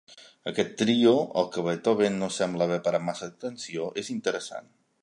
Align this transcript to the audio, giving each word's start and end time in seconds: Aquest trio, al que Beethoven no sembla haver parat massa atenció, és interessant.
Aquest 0.51 0.71
trio, 0.79 1.13
al 1.41 1.51
que 1.57 1.65
Beethoven 1.67 2.17
no 2.25 2.33
sembla 2.39 2.69
haver 2.69 2.83
parat 2.89 3.07
massa 3.11 3.31
atenció, 3.33 3.89
és 4.05 4.15
interessant. 4.17 4.79